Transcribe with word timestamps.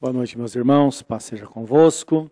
Boa 0.00 0.12
noite, 0.12 0.38
meus 0.38 0.54
irmãos. 0.54 1.02
Paz 1.02 1.24
seja 1.24 1.44
convosco. 1.44 2.30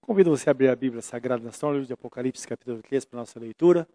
Convido 0.00 0.30
você 0.30 0.48
a 0.48 0.52
abrir 0.52 0.70
a 0.70 0.74
Bíblia 0.74 1.02
Sagrada 1.02 1.44
Nação, 1.44 1.72
livro 1.72 1.86
de 1.86 1.92
Apocalipse, 1.92 2.48
capítulo 2.48 2.80
3, 2.80 3.04
para 3.04 3.18
nossa 3.18 3.38
leitura. 3.38 3.86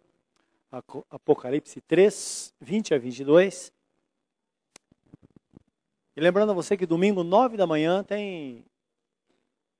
Apocalipse 1.10 1.80
3, 1.80 2.54
20 2.60 2.94
a 2.94 2.98
22. 2.98 3.72
E 6.14 6.20
lembrando 6.20 6.52
a 6.52 6.54
você 6.54 6.76
que 6.76 6.86
domingo, 6.86 7.24
9 7.24 7.56
da 7.56 7.66
manhã, 7.66 8.04
tem 8.04 8.64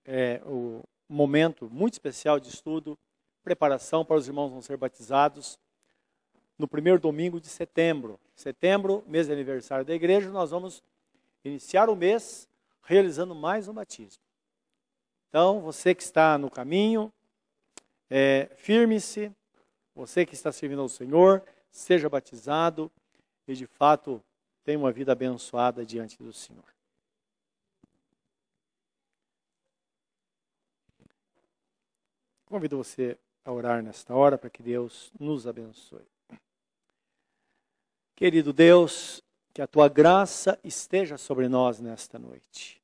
é, 0.05 0.43
o 0.45 0.83
momento 1.09 1.71
muito 1.71 1.93
especial 1.93 2.41
de 2.41 2.49
estudo, 2.49 2.99
preparação 3.45 4.05
para 4.05 4.17
os 4.17 4.27
irmãos 4.27 4.51
vão 4.51 4.61
ser 4.61 4.77
batizados 4.77 5.61
no 6.59 6.67
primeiro 6.67 6.99
domingo 6.99 7.41
de 7.41 7.47
setembro. 7.47 8.19
Setembro, 8.35 9.05
mês 9.07 9.29
de 9.29 9.33
aniversário 9.33 9.85
da 9.85 9.95
igreja, 9.95 10.29
nós 10.29 10.51
vamos 10.51 10.83
iniciar 11.49 11.89
o 11.89 11.97
mês 11.97 12.49
realizando 12.83 13.35
mais 13.35 13.69
um 13.69 13.75
batismo. 13.75 14.23
Então, 15.29 15.61
você 15.61 15.95
que 15.95 16.03
está 16.03 16.39
no 16.39 16.51
caminho, 16.51 17.13
é, 18.11 18.51
firme-se. 18.57 19.33
Você 19.95 20.27
que 20.27 20.35
está 20.35 20.53
servindo 20.53 20.83
ao 20.83 20.89
Senhor, 20.89 21.43
seja 21.71 22.09
batizado 22.09 22.91
e 23.49 23.55
de 23.55 23.67
fato 23.67 24.23
tenha 24.63 24.79
uma 24.79 24.93
vida 24.93 25.13
abençoada 25.13 25.87
diante 25.87 26.23
do 26.23 26.33
Senhor. 26.33 26.65
Convido 32.45 32.77
você 32.77 33.19
a 33.45 33.51
orar 33.51 33.83
nesta 33.83 34.15
hora 34.15 34.37
para 34.37 34.51
que 34.51 34.63
Deus 34.63 35.11
nos 35.19 35.47
abençoe. 35.47 36.07
Querido 38.15 38.53
Deus, 38.53 39.23
que 39.57 39.63
a 39.63 39.67
tua 39.67 39.89
graça 39.89 40.61
esteja 40.63 41.17
sobre 41.17 41.49
nós 41.49 41.81
nesta 41.81 42.19
noite. 42.19 42.79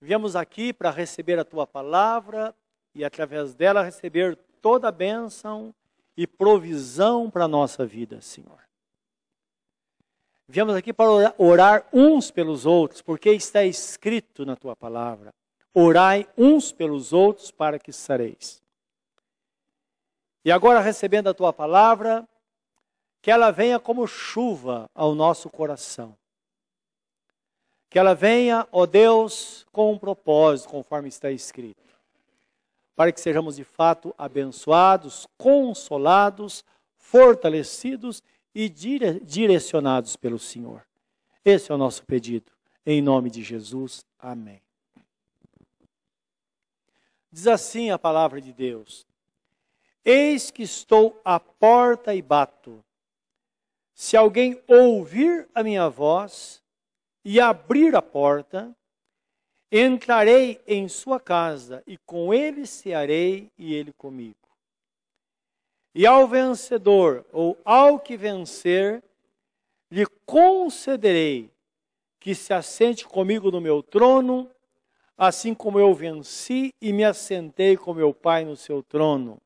Viemos 0.00 0.34
aqui 0.34 0.72
para 0.72 0.90
receber 0.90 1.38
a 1.38 1.44
tua 1.44 1.66
palavra 1.66 2.54
e, 2.94 3.04
através 3.04 3.52
dela, 3.52 3.82
receber 3.82 4.38
toda 4.62 4.88
a 4.88 4.90
bênção 4.90 5.74
e 6.16 6.26
provisão 6.26 7.30
para 7.30 7.44
a 7.44 7.48
nossa 7.48 7.84
vida, 7.84 8.22
Senhor. 8.22 8.58
Viemos 10.48 10.74
aqui 10.74 10.94
para 10.94 11.34
orar 11.36 11.86
uns 11.92 12.30
pelos 12.30 12.64
outros, 12.64 13.02
porque 13.02 13.32
está 13.32 13.62
escrito 13.62 14.46
na 14.46 14.56
tua 14.56 14.74
palavra: 14.74 15.30
orai 15.74 16.26
uns 16.38 16.72
pelos 16.72 17.12
outros 17.12 17.50
para 17.50 17.78
que 17.78 17.92
sareis. 17.92 18.62
E 20.42 20.50
agora, 20.50 20.80
recebendo 20.80 21.28
a 21.28 21.34
tua 21.34 21.52
palavra, 21.52 22.26
que 23.22 23.30
ela 23.30 23.52
venha 23.52 23.78
como 23.78 24.04
chuva 24.04 24.90
ao 24.92 25.14
nosso 25.14 25.48
coração. 25.48 26.16
Que 27.88 27.96
ela 27.96 28.14
venha, 28.14 28.66
ó 28.72 28.84
Deus, 28.84 29.64
com 29.70 29.92
um 29.92 29.98
propósito, 29.98 30.70
conforme 30.70 31.08
está 31.08 31.30
escrito. 31.30 31.80
Para 32.96 33.12
que 33.12 33.20
sejamos 33.20 33.56
de 33.56 33.64
fato 33.64 34.12
abençoados, 34.18 35.28
consolados, 35.38 36.64
fortalecidos 36.96 38.22
e 38.52 38.68
dire 38.68 39.20
direcionados 39.20 40.16
pelo 40.16 40.38
Senhor. 40.38 40.84
Esse 41.44 41.70
é 41.70 41.74
o 41.74 41.78
nosso 41.78 42.04
pedido. 42.04 42.50
Em 42.84 43.00
nome 43.00 43.30
de 43.30 43.42
Jesus. 43.42 44.04
Amém. 44.18 44.60
Diz 47.30 47.46
assim 47.46 47.90
a 47.90 47.98
palavra 47.98 48.40
de 48.40 48.52
Deus: 48.52 49.06
Eis 50.04 50.50
que 50.50 50.62
estou 50.62 51.20
à 51.24 51.38
porta 51.38 52.14
e 52.14 52.20
bato. 52.20 52.84
Se 53.94 54.16
alguém 54.16 54.60
ouvir 54.66 55.48
a 55.54 55.62
minha 55.62 55.88
voz 55.88 56.62
e 57.24 57.40
abrir 57.40 57.94
a 57.94 58.02
porta, 58.02 58.74
entrarei 59.70 60.60
em 60.66 60.88
sua 60.88 61.20
casa 61.20 61.82
e 61.86 61.96
com 61.98 62.32
ele 62.32 62.66
cearei 62.66 63.50
e 63.56 63.74
ele 63.74 63.92
comigo. 63.92 64.36
E 65.94 66.06
ao 66.06 66.26
vencedor, 66.26 67.24
ou 67.32 67.56
ao 67.64 67.98
que 67.98 68.16
vencer, 68.16 69.02
lhe 69.90 70.06
concederei 70.24 71.50
que 72.18 72.34
se 72.34 72.54
assente 72.54 73.06
comigo 73.06 73.50
no 73.50 73.60
meu 73.60 73.82
trono, 73.82 74.50
assim 75.18 75.54
como 75.54 75.78
eu 75.78 75.92
venci 75.92 76.72
e 76.80 76.92
me 76.92 77.04
assentei 77.04 77.76
com 77.76 77.92
meu 77.92 78.14
Pai 78.14 78.44
no 78.44 78.56
seu 78.56 78.82
trono. 78.82 79.40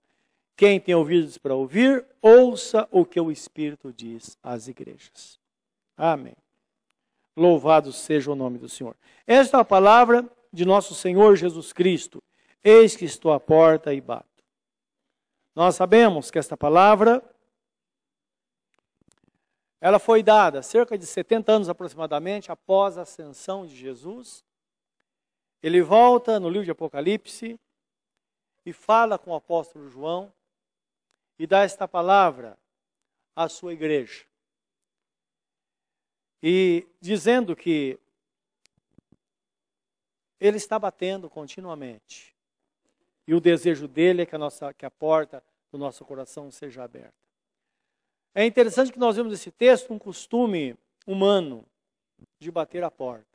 Quem 0.56 0.80
tem 0.80 0.94
ouvidos 0.94 1.36
para 1.36 1.54
ouvir, 1.54 2.06
ouça 2.22 2.88
o 2.90 3.04
que 3.04 3.20
o 3.20 3.30
Espírito 3.30 3.92
diz 3.92 4.38
às 4.42 4.68
igrejas. 4.68 5.38
Amém. 5.94 6.34
Louvado 7.36 7.92
seja 7.92 8.32
o 8.32 8.34
nome 8.34 8.58
do 8.58 8.68
Senhor. 8.68 8.96
Esta 9.26 9.58
é 9.58 9.60
a 9.60 9.64
palavra 9.64 10.26
de 10.50 10.64
nosso 10.64 10.94
Senhor 10.94 11.36
Jesus 11.36 11.74
Cristo. 11.74 12.22
Eis 12.64 12.96
que 12.96 13.04
estou 13.04 13.32
à 13.32 13.38
porta 13.38 13.92
e 13.92 14.00
bato. 14.00 14.26
Nós 15.54 15.76
sabemos 15.76 16.30
que 16.30 16.38
esta 16.38 16.56
palavra 16.56 17.22
ela 19.78 19.98
foi 19.98 20.22
dada 20.22 20.62
cerca 20.62 20.96
de 20.96 21.06
70 21.06 21.52
anos 21.52 21.68
aproximadamente 21.68 22.50
após 22.50 22.96
a 22.96 23.02
ascensão 23.02 23.66
de 23.66 23.76
Jesus. 23.76 24.42
Ele 25.62 25.82
volta 25.82 26.40
no 26.40 26.48
livro 26.48 26.64
de 26.64 26.70
Apocalipse 26.70 27.60
e 28.64 28.72
fala 28.72 29.18
com 29.18 29.32
o 29.32 29.34
apóstolo 29.34 29.88
João 29.90 30.32
e 31.38 31.46
dá 31.46 31.62
esta 31.62 31.86
palavra 31.86 32.58
à 33.34 33.48
sua 33.48 33.72
igreja. 33.72 34.24
E 36.42 36.86
dizendo 37.00 37.56
que 37.56 37.98
ele 40.40 40.56
está 40.56 40.78
batendo 40.78 41.28
continuamente. 41.28 42.34
E 43.26 43.34
o 43.34 43.40
desejo 43.40 43.88
dele 43.88 44.22
é 44.22 44.26
que 44.26 44.34
a, 44.34 44.38
nossa, 44.38 44.72
que 44.72 44.86
a 44.86 44.90
porta 44.90 45.42
do 45.72 45.78
nosso 45.78 46.04
coração 46.04 46.50
seja 46.50 46.84
aberta. 46.84 47.14
É 48.34 48.44
interessante 48.44 48.92
que 48.92 48.98
nós 48.98 49.16
vemos 49.16 49.32
nesse 49.32 49.50
texto 49.50 49.92
um 49.92 49.98
costume 49.98 50.76
humano 51.06 51.64
de 52.38 52.50
bater 52.50 52.84
a 52.84 52.90
porta. 52.90 53.26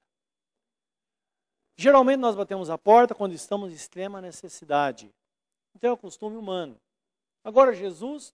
Geralmente 1.76 2.20
nós 2.20 2.36
batemos 2.36 2.70
a 2.70 2.78
porta 2.78 3.16
quando 3.16 3.34
estamos 3.34 3.72
em 3.72 3.76
extrema 3.76 4.22
necessidade. 4.22 5.12
Então 5.76 5.90
é 5.90 5.94
um 5.94 5.98
costume 5.98 6.38
humano. 6.38 6.80
Agora, 7.44 7.74
Jesus, 7.74 8.34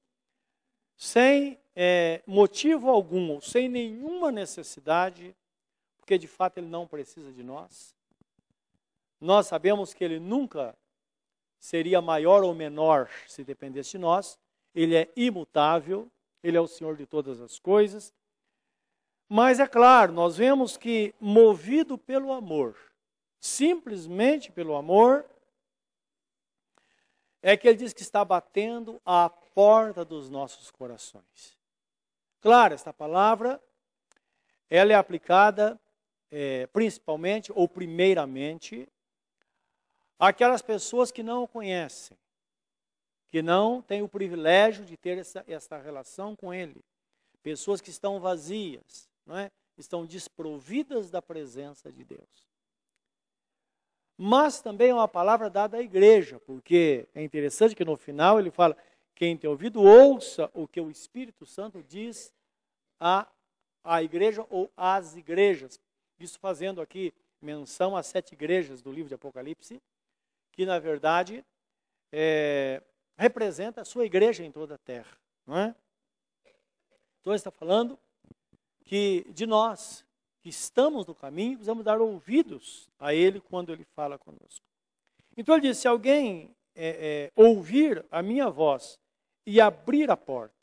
sem 0.95 1.59
é, 1.75 2.22
motivo 2.25 2.90
algum, 2.90 3.40
sem 3.40 3.69
nenhuma 3.69 4.31
necessidade, 4.31 5.35
porque 5.97 6.18
de 6.18 6.28
fato 6.28 6.57
ele 6.57 6.68
não 6.68 6.88
precisa 6.88 7.31
de 7.31 7.44
nós, 7.44 7.95
nós 9.19 9.47
sabemos 9.47 9.94
que 9.94 10.03
ele 10.03 10.19
nunca 10.19 10.75
seria 11.59 12.01
maior 12.01 12.44
ou 12.44 12.53
menor 12.53 13.09
se 13.28 13.44
dependesse 13.44 13.91
de 13.91 13.97
nós, 13.97 14.40
ele 14.73 14.95
é 14.95 15.12
imutável, 15.16 16.07
ele 16.44 16.56
é 16.56 16.62
o 16.62 16.68
Senhor 16.68 16.95
de 16.95 17.06
todas 17.06 17.41
as 17.41 17.59
coisas. 17.59 18.13
Mas 19.28 19.59
é 19.59 19.68
claro, 19.68 20.13
nós 20.13 20.38
vemos 20.38 20.78
que, 20.78 21.13
movido 21.19 21.97
pelo 21.97 22.31
amor, 22.31 22.75
simplesmente 23.39 24.51
pelo 24.51 24.75
amor, 24.75 25.25
é 27.50 27.56
que 27.56 27.66
ele 27.66 27.78
diz 27.78 27.94
que 27.94 28.02
está 28.02 28.25
batendo 28.25 29.02
à 29.06 29.30
porta 29.30 30.03
dos 30.03 30.30
nossos 30.30 30.69
corações. 30.69 31.58
Claro, 32.41 32.74
esta 32.74 32.91
palavra, 32.91 33.58
ela 34.69 34.91
é 34.91 34.96
aplicada 34.96 35.80
é, 36.30 36.68
principalmente 36.68 37.50
ou 37.56 37.66
primeiramente 37.66 38.86
àquelas 40.19 40.62
pessoas 40.62 41.09
que 41.09 41.24
não 41.24 41.44
o 41.44 41.47
conhecem, 41.47 42.18
que 43.30 43.41
não 43.41 43.81
têm 43.81 44.02
o 44.02 44.09
privilégio 44.09 44.84
de 44.84 44.97
ter 44.97 45.18
essa, 45.18 45.46
essa 45.47 45.77
relação 45.77 46.36
com 46.36 46.54
ele. 46.54 46.83
Pessoas 47.42 47.80
que 47.80 47.89
estão 47.89 48.19
vazias, 48.19 49.07
não 49.25 49.38
é? 49.38 49.50
estão 49.77 50.06
desprovidas 50.06 51.10
da 51.10 51.21
presença 51.21 51.89
de 51.94 52.04
Deus 52.04 52.46
mas 54.18 54.60
também 54.62 54.90
é 54.90 54.94
uma 54.94 55.08
palavra 55.08 55.50
dada 55.50 55.78
à 55.78 55.81
igreja, 55.81 56.40
porque 56.40 57.08
é 57.14 57.22
interessante 57.22 57.75
que 57.75 57.86
no 57.86 57.96
final 57.96 58.40
ele 58.40 58.50
fala: 58.50 58.75
quem 59.14 59.38
tem 59.38 59.50
ouvido, 59.50 59.81
ouça 59.81 60.50
o 60.54 60.68
que 60.68 60.81
o 60.81 60.90
Espírito 60.90 61.46
Santo 61.46 61.84
diz 61.84 62.34
à, 63.00 63.28
à 63.84 64.02
igreja 64.02 64.46
ou 64.50 64.72
às 64.75 65.16
igrejas. 65.16 65.80
Isso 66.19 66.40
fazendo 66.40 66.81
aqui 66.81 67.14
menção 67.40 67.96
às 67.96 68.08
sete 68.08 68.34
igrejas 68.34 68.81
do 68.81 68.92
livro 68.92 69.08
de 69.08 69.14
Apocalipse, 69.14 69.80
que 70.52 70.66
na 70.66 70.80
verdade 70.80 71.46
é, 72.12 72.81
representa 73.16 73.81
a 73.81 73.86
sua 73.86 74.06
igreja 74.06 74.44
em 74.44 74.52
toda 74.52 74.75
a 74.75 74.80
terra. 74.80 75.16
Não 75.46 75.58
é? 75.58 75.75
Então 77.22 77.34
ele 77.34 77.36
está 77.36 77.52
falando 77.52 78.00
que 78.84 79.25
de 79.30 79.46
nós, 79.46 80.06
que 80.47 80.51
estamos 80.51 81.05
no 81.05 81.13
caminho, 81.13 81.57
precisamos 81.57 81.83
dar 81.83 81.99
ouvidos 81.99 82.89
a 82.97 83.13
Ele 83.13 83.41
quando 83.41 83.73
Ele 83.73 83.83
fala 83.83 84.17
conosco. 84.17 84.65
Então 85.35 85.53
ele 85.55 85.67
diz: 85.67 85.77
se 85.77 85.89
alguém 85.89 86.55
é, 86.73 87.31
é, 87.35 87.41
ouvir 87.41 88.05
a 88.09 88.23
minha 88.23 88.49
voz 88.49 88.97
e 89.45 89.59
abrir 89.59 90.09
a 90.09 90.15
porta, 90.15 90.55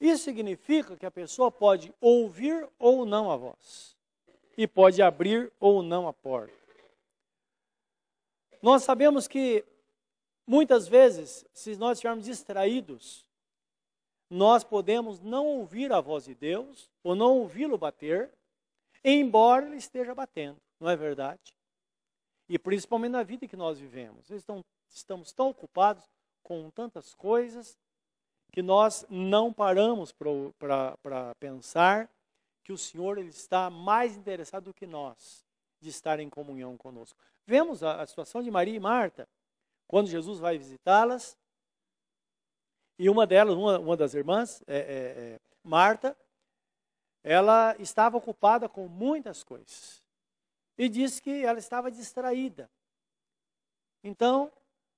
isso 0.00 0.22
significa 0.22 0.96
que 0.96 1.04
a 1.04 1.10
pessoa 1.10 1.50
pode 1.50 1.92
ouvir 2.00 2.68
ou 2.78 3.04
não 3.04 3.28
a 3.28 3.36
voz. 3.36 3.96
e 4.56 4.66
pode 4.66 5.02
abrir 5.02 5.52
ou 5.58 5.82
não 5.82 6.06
a 6.06 6.12
porta. 6.12 6.54
Nós 8.62 8.84
sabemos 8.84 9.26
que 9.26 9.64
muitas 10.46 10.86
vezes, 10.86 11.44
se 11.52 11.76
nós 11.76 11.98
estivermos 11.98 12.24
distraídos, 12.24 13.25
nós 14.28 14.64
podemos 14.64 15.20
não 15.20 15.46
ouvir 15.46 15.92
a 15.92 16.00
voz 16.00 16.24
de 16.24 16.34
Deus 16.34 16.90
ou 17.02 17.14
não 17.14 17.38
ouvi-lo 17.38 17.78
bater, 17.78 18.30
embora 19.04 19.66
ele 19.66 19.76
esteja 19.76 20.14
batendo, 20.14 20.60
não 20.80 20.90
é 20.90 20.96
verdade? 20.96 21.54
E 22.48 22.58
principalmente 22.58 23.12
na 23.12 23.22
vida 23.22 23.46
que 23.46 23.56
nós 23.56 23.78
vivemos. 23.78 24.30
Estão, 24.30 24.64
estamos 24.88 25.32
tão 25.32 25.48
ocupados 25.48 26.04
com 26.42 26.70
tantas 26.70 27.14
coisas 27.14 27.76
que 28.52 28.62
nós 28.62 29.04
não 29.10 29.52
paramos 29.52 30.12
para 30.12 31.34
pensar 31.38 32.10
que 32.64 32.72
o 32.72 32.78
Senhor 32.78 33.18
ele 33.18 33.28
está 33.28 33.70
mais 33.70 34.16
interessado 34.16 34.64
do 34.64 34.74
que 34.74 34.86
nós 34.86 35.44
de 35.80 35.88
estar 35.90 36.18
em 36.18 36.30
comunhão 36.30 36.76
conosco. 36.76 37.18
Vemos 37.46 37.82
a, 37.82 38.02
a 38.02 38.06
situação 38.06 38.42
de 38.42 38.50
Maria 38.50 38.74
e 38.74 38.80
Marta, 38.80 39.28
quando 39.86 40.08
Jesus 40.08 40.38
vai 40.40 40.58
visitá-las, 40.58 41.36
e 42.98 43.10
uma 43.10 43.26
delas, 43.26 43.54
uma, 43.54 43.78
uma 43.78 43.96
das 43.96 44.14
irmãs, 44.14 44.62
é, 44.66 44.76
é, 44.76 44.80
é, 44.80 45.40
Marta, 45.62 46.16
ela 47.22 47.76
estava 47.78 48.16
ocupada 48.16 48.68
com 48.68 48.88
muitas 48.88 49.42
coisas. 49.42 50.02
E 50.78 50.88
disse 50.88 51.20
que 51.20 51.44
ela 51.44 51.58
estava 51.58 51.90
distraída. 51.90 52.70
Então, 54.02 54.52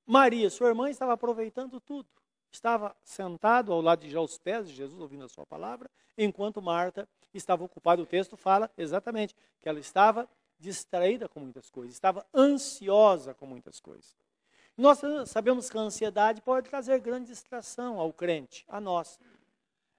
Maria, 0.06 0.50
sua 0.50 0.68
irmã, 0.68 0.90
estava 0.90 1.12
aproveitando 1.12 1.80
tudo. 1.80 2.08
Estava 2.50 2.96
sentado 3.02 3.72
ao 3.72 3.80
lado 3.80 4.06
de 4.06 4.16
aos 4.16 4.38
pés 4.38 4.68
de 4.68 4.74
Jesus, 4.74 5.00
ouvindo 5.00 5.24
a 5.24 5.28
sua 5.28 5.46
palavra, 5.46 5.90
enquanto 6.16 6.62
Marta 6.62 7.08
estava 7.32 7.64
ocupada. 7.64 8.02
O 8.02 8.06
texto 8.06 8.36
fala 8.36 8.70
exatamente 8.76 9.34
que 9.60 9.68
ela 9.68 9.78
estava 9.78 10.28
distraída 10.58 11.28
com 11.28 11.40
muitas 11.40 11.70
coisas, 11.70 11.94
estava 11.94 12.26
ansiosa 12.34 13.34
com 13.34 13.46
muitas 13.46 13.80
coisas. 13.80 14.16
Nós 14.78 15.00
sabemos 15.26 15.68
que 15.68 15.76
a 15.76 15.80
ansiedade 15.80 16.40
pode 16.40 16.70
trazer 16.70 17.00
grande 17.00 17.32
distração 17.32 17.98
ao 17.98 18.12
crente, 18.12 18.64
a 18.68 18.80
nós. 18.80 19.18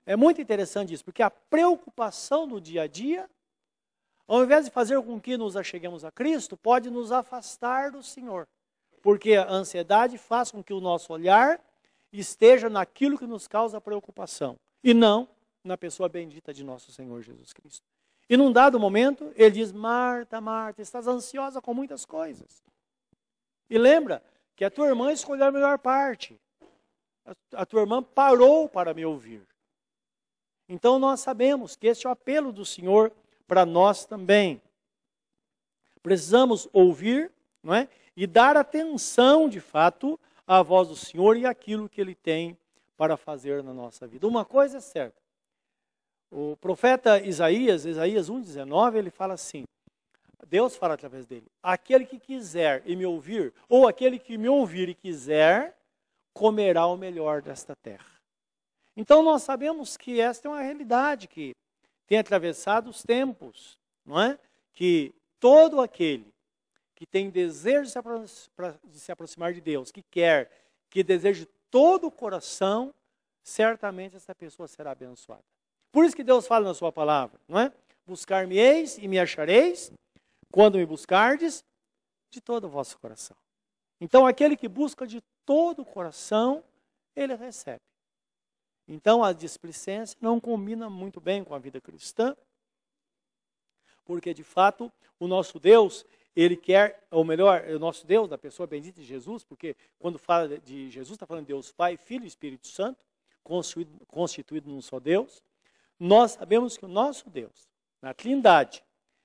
É 0.06 0.16
muito 0.16 0.40
interessante 0.40 0.94
isso, 0.94 1.04
porque 1.04 1.22
a 1.22 1.30
preocupação 1.30 2.48
do 2.48 2.62
dia 2.62 2.84
a 2.84 2.88
dia, 2.88 3.30
ao 4.26 4.42
invés 4.42 4.64
de 4.64 4.72
fazer 4.72 5.02
com 5.02 5.20
que 5.20 5.36
nos 5.36 5.58
acheguemos 5.58 6.06
a 6.06 6.12
Cristo, 6.12 6.56
pode 6.56 6.90
nos 6.90 7.12
afastar 7.12 7.92
do 7.92 8.02
Senhor. 8.02 8.48
Porque 9.02 9.34
a 9.34 9.52
ansiedade 9.52 10.18
faz 10.18 10.50
com 10.50 10.64
que 10.64 10.74
o 10.74 10.80
nosso 10.80 11.12
olhar 11.12 11.60
esteja 12.14 12.70
naquilo 12.70 13.18
que 13.18 13.28
nos 13.28 13.50
causa 13.50 13.82
preocupação 13.82 14.58
e 14.82 14.94
não 14.94 15.28
na 15.62 15.78
pessoa 15.78 16.08
bendita 16.08 16.54
de 16.54 16.64
nosso 16.64 16.90
Senhor 16.94 17.22
Jesus 17.22 17.52
Cristo. 17.52 17.86
E 18.30 18.38
num 18.38 18.52
dado 18.52 18.80
momento, 18.80 19.30
ele 19.36 19.52
diz: 19.52 19.74
Marta, 19.74 20.40
Marta, 20.40 20.82
estás 20.82 21.06
ansiosa 21.06 21.62
com 21.62 21.74
muitas 21.74 22.06
coisas. 22.06 22.64
E 23.70 23.78
lembra 23.78 24.24
que 24.60 24.66
a 24.66 24.70
tua 24.70 24.90
irmã 24.90 25.14
escolheu 25.14 25.46
a 25.46 25.52
melhor 25.54 25.80
parte. 25.80 26.38
A 27.54 27.66
tua 27.66 27.80
irmã 27.80 28.04
parou 28.04 28.68
para 28.68 28.94
me 28.94 29.06
ouvir. 29.06 29.48
Então 30.68 31.00
nós 31.00 31.22
sabemos 31.22 31.78
que 31.78 31.88
este 31.88 32.06
é 32.06 32.10
o 32.10 32.12
apelo 32.12 32.52
do 32.52 32.66
Senhor 32.66 33.10
para 33.48 33.66
nós 33.66 34.06
também. 34.06 34.62
Precisamos 36.04 36.68
ouvir 36.74 37.32
não 37.64 37.74
é? 37.74 37.88
e 38.18 38.28
dar 38.28 38.58
atenção, 38.58 39.48
de 39.48 39.62
fato, 39.62 40.20
à 40.46 40.62
voz 40.62 40.90
do 40.90 40.96
Senhor 40.98 41.38
e 41.38 41.46
aquilo 41.46 41.88
que 41.88 42.02
Ele 42.02 42.14
tem 42.14 42.58
para 42.98 43.16
fazer 43.16 43.64
na 43.64 43.74
nossa 43.74 44.06
vida. 44.06 44.28
Uma 44.28 44.44
coisa 44.44 44.80
é 44.80 44.82
certa. 44.82 45.22
O 46.30 46.58
profeta 46.58 47.18
Isaías, 47.22 47.86
Isaías 47.86 48.30
1,19, 48.30 48.98
ele 48.98 49.10
fala 49.10 49.36
assim: 49.36 49.64
Deus 50.50 50.76
fala 50.76 50.96
através 50.96 51.26
dele. 51.26 51.46
Aquele 51.62 52.06
que 52.06 52.20
quiser 52.20 52.82
e 52.86 52.96
me 52.96 53.06
ouvir, 53.06 53.54
ou 53.68 53.88
aquele 53.88 54.18
que 54.18 54.38
me 54.38 54.50
ouvir 54.50 54.90
e 54.90 54.96
quiser, 54.96 55.78
comerá 56.34 56.86
o 56.88 56.98
melhor 56.98 57.42
desta 57.42 57.76
terra. 57.76 58.06
Então 58.98 59.22
nós 59.22 59.44
sabemos 59.44 59.96
que 59.96 60.20
esta 60.20 60.48
é 60.48 60.52
uma 60.52 60.62
realidade 60.62 61.28
que 61.28 61.56
tem 62.08 62.18
atravessado 62.18 62.90
os 62.90 63.04
tempos, 63.04 63.78
não 64.06 64.20
é? 64.20 64.40
Que 64.74 65.14
todo 65.40 65.80
aquele 65.80 66.34
que 66.96 67.06
tem 67.06 67.30
desejo 67.30 67.90
de 68.84 69.00
se 69.00 69.12
aproximar 69.12 69.54
de 69.54 69.62
Deus, 69.62 69.92
que 69.92 70.02
quer, 70.02 70.52
que 70.90 71.04
deseja 71.04 71.42
de 71.42 71.50
todo 71.70 72.08
o 72.08 72.12
coração, 72.12 72.94
certamente 73.44 74.16
essa 74.16 74.36
pessoa 74.36 74.68
será 74.68 74.92
abençoada. 74.92 75.44
Por 75.92 76.04
isso 76.04 76.16
que 76.16 76.24
Deus 76.24 76.46
fala 76.46 76.68
na 76.68 76.74
sua 76.74 76.92
palavra, 76.92 77.40
não 77.48 77.60
é? 77.60 77.72
Buscar-me-eis 78.06 78.98
e 78.98 79.08
me 79.08 79.20
achareis, 79.20 79.92
quando 80.52 80.78
me 80.78 80.86
buscardes 80.86 81.64
de 82.30 82.42
todo 82.42 82.66
o 82.66 82.70
vosso 82.70 82.98
coração. 83.00 83.36
Então, 84.00 84.26
aquele 84.26 84.56
que 84.56 84.68
busca 84.68 85.06
de 85.06 85.22
todo 85.46 85.82
o 85.82 85.86
coração, 85.86 86.64
ele 87.16 87.36
recebe. 87.36 87.82
Então, 88.88 89.24
a 89.24 89.34
displicência 89.34 90.18
não 90.22 90.40
combina 90.40 90.90
muito 90.90 91.20
bem 91.20 91.44
com 91.44 91.54
a 91.54 91.60
vida 91.60 91.80
cristã, 91.80 92.36
porque, 94.04 94.34
de 94.34 94.44
fato, 94.44 94.92
o 95.20 95.28
nosso 95.28 95.60
Deus, 95.60 96.06
ele 96.36 96.56
quer, 96.56 97.06
ou 97.12 97.24
melhor, 97.24 97.64
o 97.66 97.78
nosso 97.78 98.08
Deus, 98.08 98.28
da 98.28 98.38
pessoa 98.38 98.66
bendita 98.66 99.00
de 99.00 99.06
Jesus, 99.06 99.44
porque 99.44 99.76
quando 100.00 100.18
fala 100.18 100.58
de 100.60 100.90
Jesus, 100.90 101.16
está 101.16 101.28
falando 101.28 101.44
de 101.44 101.54
Deus 101.54 101.72
Pai, 101.72 101.98
Filho 101.98 102.24
e 102.24 102.28
Espírito 102.28 102.68
Santo, 102.68 103.06
constituído, 103.44 104.06
constituído 104.08 104.70
num 104.70 104.82
só 104.82 105.00
Deus. 105.00 105.44
Nós 106.00 106.32
sabemos 106.32 106.78
que 106.78 106.86
o 106.86 106.88
nosso 106.88 107.30
Deus, 107.30 107.70
na 108.02 108.14
Trindade, 108.14 108.84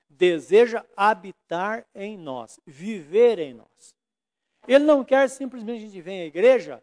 deseja 0.09 0.85
habitar 0.97 1.87
em 1.95 2.17
nós, 2.17 2.61
viver 2.67 3.39
em 3.39 3.55
nós. 3.55 3.95
Ele 4.67 4.85
não 4.85 5.05
quer 5.05 5.29
simplesmente 5.29 5.79
a 5.79 5.87
gente 5.87 6.01
vir 6.01 6.23
à 6.23 6.25
igreja, 6.27 6.83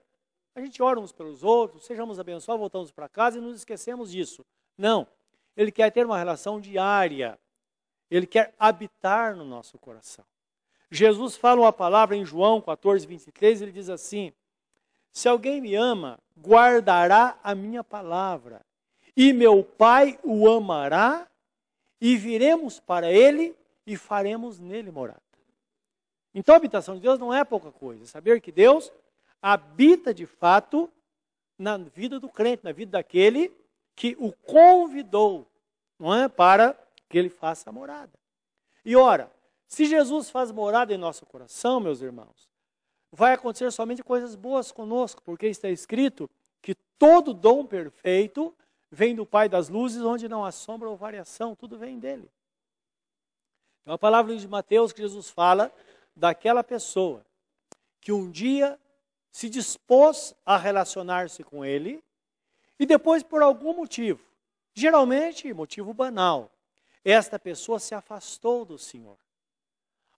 a 0.53 0.61
gente 0.61 0.81
ora 0.83 0.99
uns 0.99 1.11
pelos 1.11 1.43
outros, 1.43 1.85
sejamos 1.85 2.19
abençoados, 2.19 2.59
voltamos 2.59 2.91
para 2.91 3.07
casa 3.07 3.37
e 3.37 3.41
nos 3.41 3.57
esquecemos 3.57 4.11
disso. 4.11 4.45
Não. 4.77 5.07
Ele 5.55 5.71
quer 5.71 5.89
ter 5.91 6.05
uma 6.05 6.17
relação 6.17 6.59
diária. 6.59 7.39
Ele 8.09 8.27
quer 8.27 8.53
habitar 8.59 9.35
no 9.35 9.45
nosso 9.45 9.77
coração. 9.77 10.25
Jesus 10.89 11.37
fala 11.37 11.61
uma 11.61 11.71
palavra 11.71 12.17
em 12.17 12.25
João 12.25 12.59
14, 12.59 13.07
23, 13.07 13.61
ele 13.61 13.71
diz 13.71 13.89
assim: 13.89 14.33
Se 15.09 15.29
alguém 15.29 15.61
me 15.61 15.73
ama, 15.73 16.19
guardará 16.37 17.39
a 17.41 17.55
minha 17.55 17.81
palavra, 17.81 18.61
e 19.15 19.31
meu 19.31 19.63
Pai 19.63 20.19
o 20.21 20.49
amará, 20.49 21.30
e 22.01 22.17
viremos 22.17 22.79
para 22.79 23.11
ele 23.11 23.55
e 23.85 23.95
faremos 23.95 24.59
nele 24.59 24.89
morada. 24.91 25.21
Então 26.33 26.55
a 26.55 26.57
habitação 26.57 26.95
de 26.95 27.01
Deus 27.01 27.19
não 27.19 27.31
é 27.31 27.45
pouca 27.45 27.71
coisa. 27.71 28.05
Saber 28.07 28.41
que 28.41 28.51
Deus 28.51 28.91
habita 29.41 30.13
de 30.13 30.25
fato 30.25 30.89
na 31.57 31.77
vida 31.77 32.19
do 32.19 32.27
crente, 32.27 32.63
na 32.63 32.71
vida 32.71 32.93
daquele 32.93 33.53
que 33.95 34.15
o 34.19 34.31
convidou, 34.31 35.45
não 35.99 36.13
é, 36.13 36.27
para 36.27 36.75
que 37.07 37.17
ele 37.17 37.29
faça 37.29 37.69
a 37.69 37.73
morada. 37.73 38.11
E 38.83 38.95
ora, 38.95 39.31
se 39.67 39.85
Jesus 39.85 40.29
faz 40.29 40.51
morada 40.51 40.93
em 40.93 40.97
nosso 40.97 41.25
coração, 41.25 41.79
meus 41.79 42.01
irmãos, 42.01 42.49
vai 43.11 43.33
acontecer 43.33 43.71
somente 43.71 44.03
coisas 44.03 44.35
boas 44.35 44.71
conosco, 44.71 45.21
porque 45.21 45.45
está 45.47 45.69
escrito 45.69 46.29
que 46.61 46.73
todo 46.97 47.33
dom 47.33 47.65
perfeito 47.65 48.55
vem 48.91 49.15
do 49.15 49.25
Pai 49.25 49.47
das 49.47 49.69
luzes, 49.69 50.03
onde 50.03 50.27
não 50.27 50.43
há 50.43 50.51
sombra 50.51 50.89
ou 50.89 50.97
variação, 50.97 51.55
tudo 51.55 51.77
vem 51.77 51.97
dele. 51.97 52.29
Então, 53.81 53.93
a 53.93 53.97
palavra 53.97 54.35
de 54.35 54.47
Mateus 54.47 54.91
que 54.91 55.01
Jesus 55.01 55.29
fala 55.29 55.73
daquela 56.15 56.63
pessoa 56.63 57.25
que 57.99 58.11
um 58.11 58.29
dia 58.29 58.77
se 59.31 59.49
dispôs 59.49 60.35
a 60.45 60.57
relacionar-se 60.57 61.43
com 61.43 61.63
ele 61.63 62.03
e 62.77 62.85
depois, 62.85 63.23
por 63.23 63.41
algum 63.41 63.73
motivo, 63.73 64.19
geralmente 64.73 65.53
motivo 65.53 65.93
banal, 65.93 66.51
esta 67.05 67.39
pessoa 67.39 67.79
se 67.79 67.95
afastou 67.95 68.65
do 68.65 68.77
Senhor. 68.77 69.17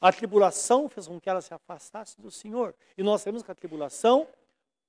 A 0.02 0.12
tribulação 0.12 0.90
fez 0.90 1.08
com 1.08 1.20
que 1.20 1.30
ela 1.30 1.42
se 1.42 1.54
afastasse 1.54 2.20
do 2.20 2.30
Senhor. 2.30 2.76
E 2.98 3.04
nós 3.04 3.22
sabemos 3.22 3.44
que 3.44 3.52
a 3.52 3.56
tribulação 3.56 4.28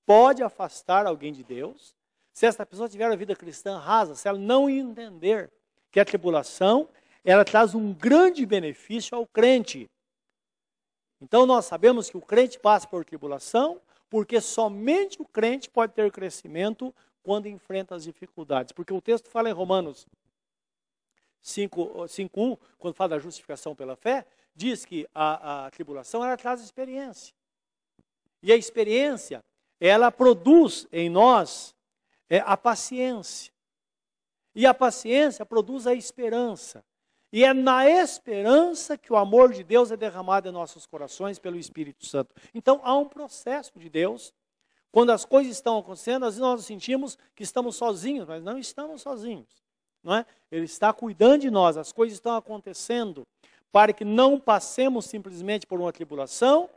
pode 0.05 0.43
afastar 0.43 1.07
alguém 1.07 1.33
de 1.33 1.45
Deus, 1.45 1.95
se 2.35 2.47
essa 2.47 2.67
pessoa 2.67 2.89
tiver 2.89 3.11
a 3.11 3.15
vida 3.15 3.37
cristã 3.37 3.79
rasa, 3.79 4.17
se 4.17 4.27
ela 4.27 4.37
não 4.37 4.69
entender 4.69 5.53
que 5.93 6.01
a 6.01 6.05
tribulação, 6.05 6.89
ela 7.25 7.45
traz 7.45 7.77
um 7.77 7.95
grande 7.95 8.45
benefício 8.45 9.17
ao 9.17 9.25
crente. 9.25 9.89
Então 11.21 11.47
nós 11.47 11.65
sabemos 11.65 12.11
que 12.11 12.17
o 12.17 12.21
crente 12.21 12.59
passa 12.59 12.89
por 12.89 13.05
tribulação, 13.05 13.81
porque 14.11 14.41
somente 14.41 15.23
o 15.23 15.25
crente 15.25 15.71
pode 15.71 15.93
ter 15.93 16.11
crescimento 16.11 16.93
quando 17.23 17.47
enfrenta 17.47 17.95
as 17.95 18.03
dificuldades. 18.03 18.73
Porque 18.73 18.93
o 18.93 19.01
texto 19.01 19.31
fala 19.31 19.49
em 19.49 19.53
Romanos 19.53 20.05
5.1, 21.41 22.59
quando 22.79 22.95
fala 22.95 23.11
da 23.11 23.19
justificação 23.21 23.77
pela 23.77 23.95
fé, 23.95 24.27
diz 24.57 24.85
que 24.85 25.07
a, 25.15 25.67
a 25.67 25.71
tribulação 25.71 26.25
ela 26.25 26.37
traz 26.37 26.61
experiência. 26.61 27.33
E 28.43 28.53
a 28.53 28.57
experiência, 28.57 29.43
ela 29.81 30.11
produz 30.11 30.89
em 30.91 31.09
nós 31.09 31.74
é 32.29 32.39
a 32.45 32.57
paciência. 32.57 33.53
E 34.55 34.67
a 34.67 34.75
paciência 34.75 35.45
produz 35.45 35.87
a 35.87 35.95
esperança. 35.95 36.85
E 37.33 37.45
é 37.45 37.53
na 37.53 37.89
esperança 37.89 38.97
que 38.97 39.13
o 39.13 39.17
amor 39.17 39.53
de 39.53 39.65
Deus 39.65 39.91
é 39.91 39.97
derramado 39.97 40.49
em 40.49 40.53
nossos 40.53 40.87
corações 40.87 41.39
pelo 41.39 41.57
Espírito 41.57 42.07
Santo. 42.07 42.33
Então 42.55 42.81
há 42.85 42.97
um 42.97 43.09
processo 43.09 43.73
de 43.77 43.89
Deus. 43.89 44.33
Quando 44.93 45.11
as 45.11 45.25
coisas 45.25 45.53
estão 45.53 45.79
acontecendo, 45.79 46.25
às 46.25 46.35
vezes 46.35 46.41
nós 46.41 46.65
sentimos 46.65 47.19
que 47.35 47.43
estamos 47.43 47.75
sozinhos, 47.75 48.29
mas 48.29 48.45
não 48.45 48.57
estamos 48.57 49.03
sozinhos. 49.03 49.65
Não 50.05 50.15
é? 50.15 50.25
Ele 50.53 50.67
está 50.67 50.93
cuidando 50.93 51.41
de 51.41 51.51
nós, 51.51 51.77
as 51.77 51.91
coisas 51.91 52.15
estão 52.15 52.37
acontecendo 52.37 53.27
para 53.73 53.93
que 53.93 54.05
não 54.05 54.39
passemos 54.39 55.07
simplesmente 55.07 55.67
por 55.67 55.81
uma 55.81 55.93
tribulação, 55.93 56.71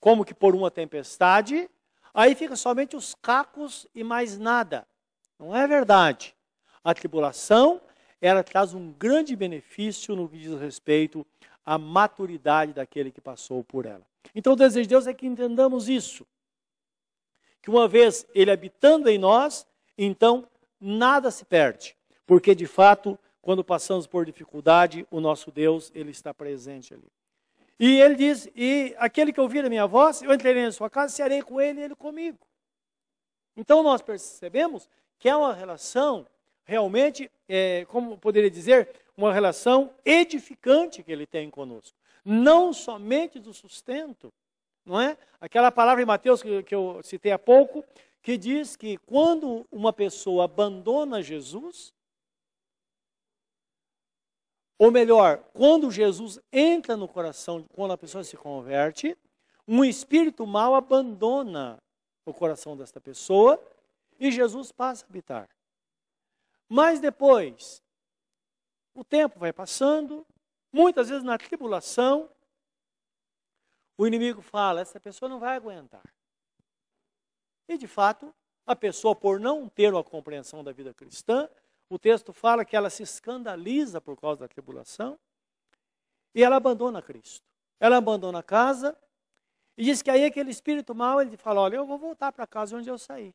como 0.00 0.24
que 0.24 0.32
por 0.32 0.54
uma 0.54 0.70
tempestade, 0.70 1.68
aí 2.14 2.34
fica 2.34 2.56
somente 2.56 2.96
os 2.96 3.14
cacos 3.14 3.86
e 3.94 4.02
mais 4.02 4.38
nada. 4.38 4.86
Não 5.38 5.56
é 5.56 5.66
verdade. 5.66 6.34
A 6.82 6.94
tribulação, 6.94 7.80
ela 8.20 8.42
traz 8.42 8.74
um 8.74 8.92
grande 8.92 9.34
benefício 9.36 10.14
no 10.14 10.28
que 10.28 10.38
diz 10.38 10.58
respeito 10.60 11.26
à 11.64 11.78
maturidade 11.78 12.72
daquele 12.72 13.10
que 13.10 13.20
passou 13.20 13.62
por 13.64 13.86
ela. 13.86 14.06
Então 14.34 14.52
o 14.52 14.56
desejo 14.56 14.82
de 14.82 14.88
Deus 14.88 15.06
é 15.06 15.14
que 15.14 15.26
entendamos 15.26 15.88
isso. 15.88 16.26
Que 17.62 17.70
uma 17.70 17.86
vez 17.86 18.26
ele 18.34 18.50
habitando 18.50 19.08
em 19.08 19.18
nós, 19.18 19.66
então 19.96 20.46
nada 20.80 21.30
se 21.30 21.44
perde. 21.44 21.96
Porque 22.26 22.54
de 22.54 22.66
fato, 22.66 23.18
quando 23.42 23.64
passamos 23.64 24.06
por 24.06 24.24
dificuldade, 24.24 25.06
o 25.10 25.20
nosso 25.20 25.50
Deus, 25.50 25.90
ele 25.94 26.10
está 26.10 26.32
presente 26.32 26.94
ali. 26.94 27.10
E 27.80 27.98
ele 27.98 28.14
diz: 28.14 28.46
E 28.54 28.94
aquele 28.98 29.32
que 29.32 29.40
ouvir 29.40 29.64
a 29.64 29.70
minha 29.70 29.86
voz, 29.86 30.20
eu 30.20 30.34
entrarei 30.34 30.62
na 30.62 30.70
sua 30.70 30.90
casa, 30.90 31.14
cearei 31.14 31.40
com 31.40 31.58
ele 31.58 31.80
e 31.80 31.84
ele 31.84 31.96
comigo. 31.96 32.38
Então 33.56 33.82
nós 33.82 34.02
percebemos 34.02 34.86
que 35.18 35.30
é 35.30 35.34
uma 35.34 35.54
relação 35.54 36.26
realmente, 36.62 37.30
é, 37.48 37.86
como 37.86 38.18
poderia 38.18 38.50
dizer, 38.50 38.90
uma 39.16 39.32
relação 39.32 39.94
edificante 40.04 41.02
que 41.02 41.10
ele 41.10 41.26
tem 41.26 41.48
conosco. 41.48 41.96
Não 42.22 42.70
somente 42.70 43.38
do 43.38 43.54
sustento, 43.54 44.30
não 44.84 45.00
é? 45.00 45.16
Aquela 45.40 45.72
palavra 45.72 46.02
em 46.02 46.06
Mateus 46.06 46.42
que, 46.42 46.62
que 46.62 46.74
eu 46.74 47.00
citei 47.02 47.32
há 47.32 47.38
pouco, 47.38 47.82
que 48.22 48.36
diz 48.36 48.76
que 48.76 48.98
quando 48.98 49.66
uma 49.72 49.92
pessoa 49.92 50.44
abandona 50.44 51.22
Jesus, 51.22 51.94
ou 54.80 54.90
melhor, 54.90 55.44
quando 55.52 55.90
Jesus 55.90 56.40
entra 56.50 56.96
no 56.96 57.06
coração, 57.06 57.62
quando 57.74 57.92
a 57.92 57.98
pessoa 57.98 58.24
se 58.24 58.34
converte, 58.34 59.14
um 59.68 59.84
espírito 59.84 60.46
mau 60.46 60.74
abandona 60.74 61.78
o 62.24 62.32
coração 62.32 62.74
desta 62.74 62.98
pessoa 62.98 63.62
e 64.18 64.32
Jesus 64.32 64.72
passa 64.72 65.04
a 65.04 65.08
habitar. 65.10 65.50
Mas 66.66 66.98
depois, 66.98 67.82
o 68.94 69.04
tempo 69.04 69.38
vai 69.38 69.52
passando, 69.52 70.26
muitas 70.72 71.10
vezes 71.10 71.24
na 71.24 71.36
tribulação, 71.36 72.30
o 73.98 74.06
inimigo 74.06 74.40
fala: 74.40 74.80
essa 74.80 74.98
pessoa 74.98 75.28
não 75.28 75.38
vai 75.38 75.56
aguentar. 75.56 76.10
E 77.68 77.76
de 77.76 77.86
fato, 77.86 78.34
a 78.66 78.74
pessoa, 78.74 79.14
por 79.14 79.38
não 79.38 79.68
ter 79.68 79.92
uma 79.92 80.02
compreensão 80.02 80.64
da 80.64 80.72
vida 80.72 80.94
cristã, 80.94 81.50
o 81.90 81.98
texto 81.98 82.32
fala 82.32 82.64
que 82.64 82.76
ela 82.76 82.88
se 82.88 83.02
escandaliza 83.02 84.00
por 84.00 84.16
causa 84.16 84.40
da 84.40 84.48
tribulação 84.48 85.18
e 86.32 86.42
ela 86.44 86.56
abandona 86.56 87.02
Cristo. 87.02 87.44
Ela 87.80 87.96
abandona 87.96 88.38
a 88.38 88.42
casa 88.42 88.96
e 89.76 89.84
diz 89.84 90.00
que 90.00 90.08
aí 90.08 90.24
aquele 90.24 90.50
espírito 90.50 90.94
mau, 90.94 91.20
ele 91.20 91.36
fala: 91.36 91.62
Olha, 91.62 91.76
eu 91.76 91.86
vou 91.86 91.98
voltar 91.98 92.30
para 92.30 92.46
casa 92.46 92.76
onde 92.76 92.88
eu 92.88 92.96
saí 92.96 93.34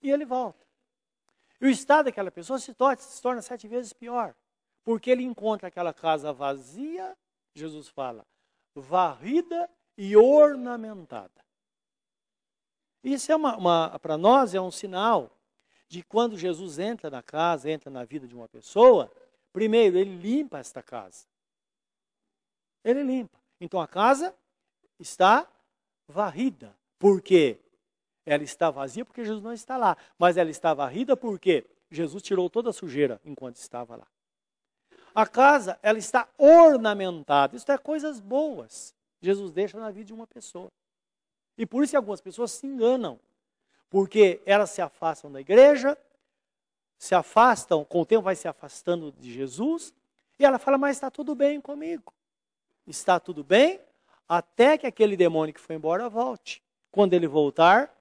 e 0.00 0.10
ele 0.10 0.24
volta. 0.24 0.66
E 1.60 1.66
o 1.66 1.70
estado 1.70 2.06
daquela 2.06 2.30
pessoa 2.30 2.58
se 2.58 2.72
torna, 2.72 2.96
se 2.96 3.20
torna 3.20 3.42
sete 3.42 3.68
vezes 3.68 3.92
pior, 3.92 4.34
porque 4.82 5.10
ele 5.10 5.22
encontra 5.22 5.68
aquela 5.68 5.92
casa 5.92 6.32
vazia, 6.32 7.16
Jesus 7.54 7.88
fala, 7.88 8.24
varrida 8.74 9.68
e 9.96 10.16
ornamentada. 10.16 11.44
Isso 13.02 13.30
é 13.30 13.36
uma, 13.36 13.56
uma 13.56 13.98
para 13.98 14.16
nós 14.16 14.54
é 14.54 14.60
um 14.60 14.70
sinal 14.70 15.37
de 15.88 16.02
quando 16.02 16.36
Jesus 16.36 16.78
entra 16.78 17.08
na 17.08 17.22
casa, 17.22 17.70
entra 17.70 17.90
na 17.90 18.04
vida 18.04 18.26
de 18.26 18.34
uma 18.34 18.48
pessoa, 18.48 19.10
primeiro 19.52 19.96
ele 19.96 20.16
limpa 20.16 20.58
esta 20.58 20.82
casa. 20.82 21.26
Ele 22.84 23.02
limpa. 23.02 23.38
Então 23.60 23.80
a 23.80 23.88
casa 23.88 24.34
está 24.98 25.48
varrida. 26.06 26.74
Por 26.98 27.22
quê? 27.22 27.58
Ela 28.24 28.42
está 28.42 28.70
vazia 28.70 29.04
porque 29.04 29.24
Jesus 29.24 29.42
não 29.42 29.52
está 29.52 29.76
lá. 29.76 29.96
Mas 30.18 30.36
ela 30.36 30.50
está 30.50 30.74
varrida 30.74 31.16
porque 31.16 31.64
Jesus 31.90 32.22
tirou 32.22 32.50
toda 32.50 32.70
a 32.70 32.72
sujeira 32.72 33.20
enquanto 33.24 33.56
estava 33.56 33.96
lá. 33.96 34.06
A 35.14 35.26
casa, 35.26 35.78
ela 35.82 35.98
está 35.98 36.28
ornamentada. 36.36 37.56
Isso 37.56 37.70
é 37.72 37.78
coisas 37.78 38.20
boas. 38.20 38.94
Jesus 39.20 39.50
deixa 39.50 39.80
na 39.80 39.90
vida 39.90 40.06
de 40.06 40.12
uma 40.12 40.26
pessoa. 40.26 40.70
E 41.56 41.66
por 41.66 41.82
isso 41.82 41.96
algumas 41.96 42.20
pessoas 42.20 42.52
se 42.52 42.66
enganam. 42.66 43.18
Porque 43.90 44.40
elas 44.44 44.70
se 44.70 44.80
afastam 44.82 45.30
da 45.30 45.40
igreja, 45.40 45.96
se 46.98 47.14
afastam, 47.14 47.84
com 47.84 48.02
o 48.02 48.06
tempo 48.06 48.22
vai 48.22 48.36
se 48.36 48.48
afastando 48.48 49.12
de 49.12 49.32
Jesus, 49.32 49.94
e 50.38 50.44
ela 50.44 50.58
fala, 50.58 50.76
mas 50.76 50.96
está 50.96 51.10
tudo 51.10 51.34
bem 51.34 51.60
comigo. 51.60 52.12
Está 52.86 53.18
tudo 53.18 53.42
bem 53.42 53.80
até 54.28 54.76
que 54.76 54.86
aquele 54.86 55.16
demônio 55.16 55.54
que 55.54 55.60
foi 55.60 55.76
embora 55.76 56.08
volte. 56.08 56.62
Quando 56.90 57.14
ele 57.14 57.26
voltar, 57.26 57.94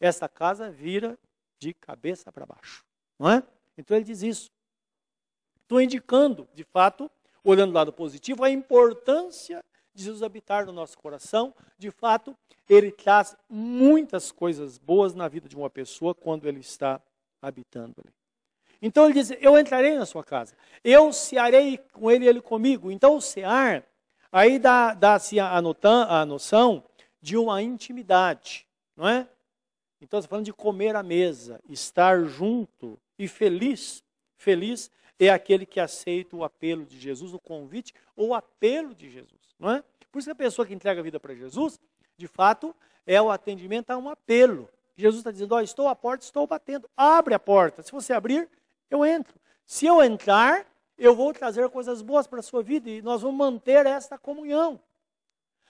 essa 0.00 0.28
casa 0.28 0.70
vira 0.70 1.18
de 1.58 1.74
cabeça 1.74 2.32
para 2.32 2.46
baixo. 2.46 2.84
Não 3.18 3.30
é? 3.30 3.42
Então 3.76 3.96
ele 3.96 4.04
diz 4.04 4.22
isso. 4.22 4.50
Estou 5.62 5.80
indicando, 5.80 6.48
de 6.54 6.64
fato, 6.64 7.10
olhando 7.42 7.70
do 7.70 7.74
lado 7.74 7.92
positivo, 7.92 8.44
a 8.44 8.50
importância 8.50 9.64
de 9.94 10.02
Jesus 10.02 10.22
habitar 10.22 10.66
no 10.66 10.72
nosso 10.72 10.98
coração. 10.98 11.54
De 11.78 11.90
fato, 11.90 12.36
ele 12.68 12.90
traz 12.90 13.36
muitas 13.48 14.32
coisas 14.32 14.78
boas 14.78 15.14
na 15.14 15.28
vida 15.28 15.48
de 15.48 15.56
uma 15.56 15.70
pessoa 15.70 16.14
quando 16.14 16.46
ele 16.46 16.60
está 16.60 17.00
habitando 17.40 17.94
ali. 17.98 18.12
Então 18.82 19.04
ele 19.04 19.14
diz: 19.14 19.30
Eu 19.40 19.58
entrarei 19.58 19.96
na 19.96 20.04
sua 20.04 20.24
casa, 20.24 20.54
eu 20.82 21.12
cearei 21.12 21.78
com 21.92 22.10
ele 22.10 22.24
e 22.24 22.28
ele 22.28 22.40
comigo. 22.40 22.90
Então 22.90 23.16
o 23.16 23.20
cear, 23.20 23.84
aí 24.32 24.58
dá-se 24.58 25.36
dá 25.36 25.46
a, 25.46 26.20
a 26.20 26.26
noção 26.26 26.84
de 27.22 27.36
uma 27.36 27.62
intimidade, 27.62 28.66
não 28.96 29.08
é? 29.08 29.28
Então, 30.04 30.18
está 30.18 30.28
falando 30.28 30.44
de 30.44 30.52
comer 30.52 30.94
à 30.94 31.02
mesa, 31.02 31.58
estar 31.66 32.22
junto 32.24 32.98
e 33.18 33.26
feliz. 33.26 34.04
Feliz 34.36 34.90
é 35.18 35.30
aquele 35.30 35.64
que 35.64 35.80
aceita 35.80 36.36
o 36.36 36.44
apelo 36.44 36.84
de 36.84 36.98
Jesus, 36.98 37.32
o 37.32 37.38
convite 37.38 37.94
ou 38.16 38.34
apelo 38.34 38.94
de 38.94 39.10
Jesus, 39.10 39.54
não 39.58 39.70
é? 39.70 39.84
Por 40.10 40.18
isso 40.18 40.28
que 40.28 40.32
a 40.32 40.36
pessoa 40.36 40.66
que 40.66 40.74
entrega 40.74 41.00
a 41.00 41.04
vida 41.04 41.18
para 41.18 41.34
Jesus, 41.34 41.78
de 42.16 42.26
fato, 42.28 42.74
é 43.06 43.20
o 43.20 43.30
atendimento 43.30 43.90
a 43.90 43.96
um 43.98 44.08
apelo. 44.08 44.68
Jesus 44.96 45.18
está 45.20 45.30
dizendo: 45.30 45.54
oh, 45.54 45.60
estou 45.60 45.88
à 45.88 45.96
porta, 45.96 46.24
estou 46.24 46.46
batendo. 46.46 46.88
Abre 46.96 47.34
a 47.34 47.38
porta. 47.38 47.82
Se 47.82 47.90
você 47.90 48.12
abrir, 48.12 48.48
eu 48.90 49.04
entro. 49.04 49.34
Se 49.66 49.86
eu 49.86 50.02
entrar, 50.02 50.66
eu 50.96 51.14
vou 51.14 51.32
trazer 51.32 51.68
coisas 51.68 52.02
boas 52.02 52.26
para 52.26 52.40
a 52.40 52.42
sua 52.42 52.62
vida 52.62 52.88
e 52.88 53.02
nós 53.02 53.22
vamos 53.22 53.36
manter 53.36 53.86
esta 53.86 54.16
comunhão. 54.16 54.80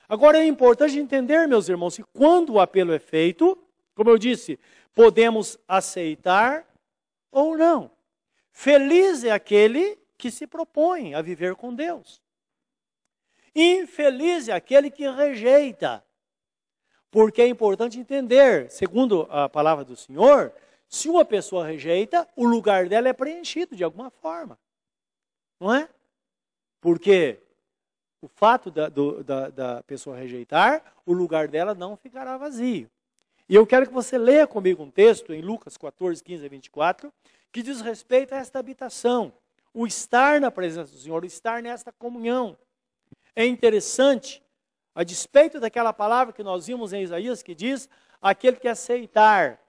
Agora 0.09 0.39
é 0.39 0.47
importante 0.47 0.99
entender, 0.99 1.49
meus 1.49 1.69
irmãos, 1.69 1.97
que 1.97 2.05
quando 2.13 2.55
o 2.55 2.61
apelo 2.61 2.93
é 2.93 2.99
feito, 2.99 3.57
como 3.95 4.11
eu 4.11 4.19
disse, 4.19 4.59
podemos 4.95 5.59
aceitar 5.67 6.67
ou 7.33 7.57
não. 7.57 7.91
Feliz 8.57 9.25
é 9.25 9.33
aquele 9.33 9.99
que 10.17 10.31
se 10.31 10.47
propõe 10.47 11.13
a 11.13 11.21
viver 11.21 11.57
com 11.57 11.75
Deus. 11.75 12.23
Infeliz 13.53 14.49
é 14.49 14.53
aquele 14.53 14.93
que 14.93 15.11
rejeita. 15.11 16.05
Porque 17.11 17.43
é 17.43 17.49
importante 17.49 17.99
entender, 17.99 18.71
segundo 18.71 19.27
a 19.29 19.49
palavra 19.49 19.85
do 19.85 19.97
Senhor, 19.97 20.53
se 20.89 21.09
uma 21.09 21.25
pessoa 21.25 21.67
rejeita, 21.67 22.29
o 22.37 22.47
lugar 22.47 22.89
dela 22.89 23.09
é 23.09 23.13
preenchido 23.13 23.75
de 23.75 23.83
alguma 23.83 24.09
forma. 24.09 24.57
Não 25.59 25.75
é? 25.75 25.89
Porque 26.81 27.41
o 28.23 28.29
fato 28.29 28.71
da, 28.71 28.89
do, 28.89 29.25
da, 29.25 29.51
da 29.51 29.83
pessoa 29.83 30.17
rejeitar, 30.17 30.95
o 31.05 31.13
lugar 31.13 31.49
dela 31.49 31.75
não 31.75 31.97
ficará 31.97 32.39
vazio. 32.39 32.89
E 33.49 33.55
eu 33.57 33.67
quero 33.67 33.87
que 33.87 33.93
você 33.93 34.17
leia 34.17 34.47
comigo 34.47 34.83
um 34.83 34.91
texto 34.91 35.35
em 35.35 35.43
Lucas 35.43 35.77
14, 35.77 36.23
15 36.23 36.47
a 36.47 36.49
24, 36.49 37.13
que 37.55 37.63
diz 37.63 37.81
respeito 37.81 38.35
a 38.35 38.39
esta 38.39 38.59
habitação, 38.59 39.33
o 39.73 39.87
estar 39.87 40.41
na 40.41 40.51
presença 40.51 40.91
do 40.91 40.99
Senhor, 40.99 41.23
o 41.23 41.27
estar 41.27 41.63
nesta 41.63 41.93
comunhão. 41.93 42.59
É 43.37 43.47
interessante, 43.47 44.43
a 44.93 45.05
despeito 45.05 45.61
daquela 45.61 45.93
palavra 45.93 46.33
que 46.33 46.43
nós 46.43 46.67
vimos 46.67 46.93
em 46.93 47.05
Isaías, 47.05 47.45
que 47.45 47.55
diz: 47.55 47.89
aquele 48.21 48.57
que 48.57 48.67
aceitar 48.67 49.61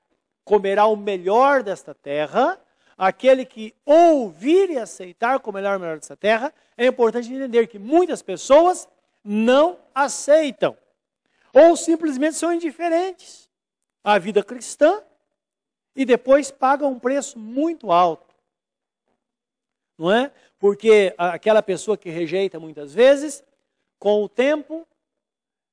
comerá 0.43 0.87
o 0.87 0.95
melhor 0.95 1.61
desta 1.61 1.93
terra, 1.93 2.59
aquele 2.97 3.45
que 3.45 3.71
ouvir 3.85 4.71
e 4.71 4.79
aceitar 4.79 5.39
comerá 5.39 5.77
o 5.77 5.79
melhor 5.79 5.97
desta 5.97 6.17
terra. 6.17 6.51
É 6.75 6.87
importante 6.87 7.31
entender 7.31 7.67
que 7.67 7.77
muitas 7.77 8.23
pessoas 8.23 8.89
não 9.23 9.77
aceitam, 9.93 10.75
ou 11.53 11.77
simplesmente 11.77 12.35
são 12.35 12.51
indiferentes 12.51 13.47
a 14.03 14.17
vida 14.17 14.43
cristã 14.43 15.03
e 15.95 16.03
depois 16.05 16.51
pagam 16.51 16.91
um 16.91 16.99
preço 16.99 17.39
muito 17.39 17.91
alto. 17.91 18.35
não 19.97 20.11
é? 20.11 20.31
Porque 20.59 21.13
aquela 21.17 21.63
pessoa 21.63 21.97
que 21.97 22.09
rejeita 22.09 22.59
muitas 22.59 22.93
vezes, 22.93 23.43
com 23.97 24.23
o 24.23 24.29
tempo, 24.29 24.85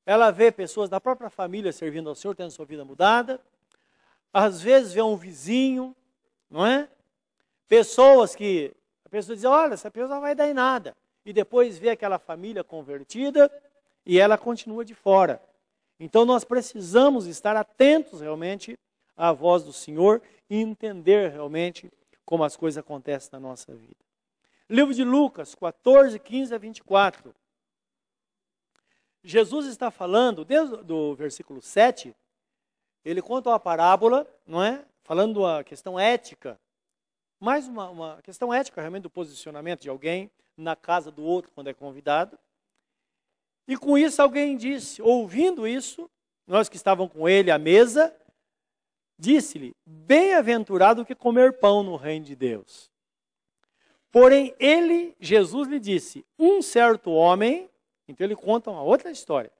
ela 0.06 0.30
vê 0.30 0.52
pessoas 0.52 0.88
da 0.88 1.00
própria 1.00 1.28
família 1.28 1.72
servindo 1.72 2.08
ao 2.08 2.14
Senhor, 2.14 2.34
tendo 2.34 2.50
sua 2.50 2.64
vida 2.64 2.84
mudada. 2.84 3.40
Às 4.32 4.60
vezes 4.62 4.92
vê 4.92 5.02
um 5.02 5.16
vizinho, 5.16 5.94
não 6.48 6.64
é? 6.64 6.88
Pessoas 7.68 8.34
que 8.34 8.72
a 9.04 9.08
pessoa 9.08 9.34
diz: 9.34 9.44
"Olha, 9.44 9.74
essa 9.74 9.90
pessoa 9.90 10.14
não 10.14 10.20
vai 10.20 10.34
dar 10.34 10.48
em 10.48 10.54
nada". 10.54 10.96
E 11.24 11.32
depois 11.32 11.78
vê 11.78 11.90
aquela 11.90 12.18
família 12.18 12.64
convertida 12.64 13.50
e 14.04 14.18
ela 14.18 14.36
continua 14.36 14.84
de 14.84 14.94
fora. 14.94 15.40
Então 15.98 16.24
nós 16.24 16.44
precisamos 16.44 17.26
estar 17.26 17.56
atentos 17.56 18.20
realmente 18.20 18.76
à 19.16 19.32
voz 19.32 19.64
do 19.64 19.72
Senhor 19.72 20.22
e 20.48 20.56
entender 20.56 21.30
realmente 21.30 21.92
como 22.24 22.44
as 22.44 22.56
coisas 22.56 22.78
acontecem 22.78 23.30
na 23.32 23.40
nossa 23.40 23.74
vida. 23.74 23.96
Livro 24.68 24.94
de 24.94 25.04
Lucas 25.04 25.54
14, 25.54 26.18
15 26.18 26.54
a 26.54 26.58
24. 26.58 27.34
Jesus 29.22 29.66
está 29.66 29.90
falando, 29.90 30.44
desde 30.44 30.74
o 30.92 31.14
versículo 31.14 31.60
7, 31.60 32.14
ele 33.04 33.20
conta 33.20 33.50
uma 33.50 33.60
parábola, 33.60 34.26
não 34.46 34.62
é? 34.62 34.84
Falando 35.02 35.44
a 35.44 35.62
questão 35.62 35.98
ética, 35.98 36.58
mais 37.38 37.66
uma, 37.66 37.90
uma 37.90 38.22
questão 38.22 38.52
ética 38.54 38.80
realmente 38.80 39.02
do 39.02 39.10
posicionamento 39.10 39.82
de 39.82 39.88
alguém 39.88 40.30
na 40.56 40.76
casa 40.76 41.10
do 41.10 41.22
outro 41.24 41.50
quando 41.52 41.68
é 41.68 41.74
convidado. 41.74 42.38
E 43.66 43.76
com 43.76 43.98
isso 43.98 44.22
alguém 44.22 44.56
disse, 44.56 45.02
ouvindo 45.02 45.66
isso, 45.66 46.10
nós 46.46 46.68
que 46.68 46.76
estavam 46.76 47.08
com 47.08 47.28
ele 47.28 47.50
à 47.50 47.58
mesa, 47.58 48.14
disse-lhe: 49.22 49.76
Bem-aventurado 49.86 51.04
que 51.04 51.14
comer 51.14 51.58
pão 51.58 51.84
no 51.84 51.94
reino 51.94 52.26
de 52.26 52.34
Deus. 52.34 52.90
Porém, 54.10 54.54
ele, 54.58 55.16
Jesus 55.20 55.68
lhe 55.68 55.78
disse: 55.78 56.26
Um 56.36 56.60
certo 56.60 57.12
homem, 57.12 57.70
então 58.08 58.26
ele 58.26 58.34
conta 58.34 58.70
uma 58.70 58.82
outra 58.82 59.12
história, 59.12 59.52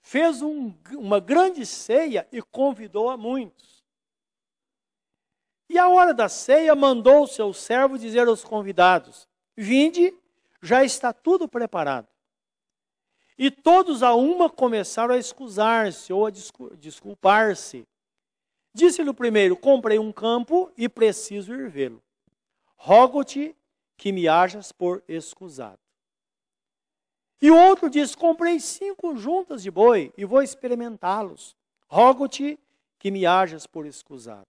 fez 0.00 0.42
um, 0.42 0.74
uma 0.94 1.20
grande 1.20 1.64
ceia 1.64 2.26
e 2.32 2.42
convidou 2.42 3.08
a 3.08 3.16
muitos. 3.16 3.82
E 5.68 5.78
à 5.78 5.88
hora 5.88 6.12
da 6.12 6.28
ceia, 6.28 6.74
mandou 6.74 7.22
o 7.22 7.28
seu 7.28 7.52
servo 7.54 7.96
dizer 7.96 8.26
aos 8.26 8.42
convidados: 8.42 9.28
Vinde, 9.56 10.12
já 10.60 10.82
está 10.84 11.12
tudo 11.12 11.48
preparado. 11.48 12.08
E 13.38 13.48
todos 13.48 14.02
a 14.02 14.12
uma 14.14 14.50
começaram 14.50 15.14
a 15.14 15.18
excusar-se 15.18 16.12
ou 16.12 16.26
a 16.26 16.30
desculpar-se. 16.76 17.86
Disse-lhe 18.74 19.10
o 19.10 19.14
primeiro: 19.14 19.56
Comprei 19.56 19.98
um 19.98 20.12
campo 20.12 20.70
e 20.76 20.88
preciso 20.88 21.54
ir 21.54 21.68
vê-lo. 21.68 22.02
Rogo-te 22.76 23.56
que 23.96 24.10
me 24.10 24.26
hajas 24.26 24.72
por 24.72 25.02
excusado. 25.06 25.78
E 27.40 27.50
o 27.50 27.56
outro 27.56 27.90
diz: 27.90 28.14
Comprei 28.14 28.58
cinco 28.60 29.16
juntas 29.16 29.62
de 29.62 29.70
boi 29.70 30.12
e 30.16 30.24
vou 30.24 30.42
experimentá-los. 30.42 31.56
Rogo-te 31.86 32.58
que 32.98 33.10
me 33.10 33.26
hajas 33.26 33.66
por 33.66 33.84
excusado. 33.84 34.46